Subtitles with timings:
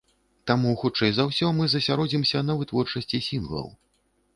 [0.51, 3.75] Таму хутчэй за ўсё мы засяродзімся на вытворчасці сінглаў.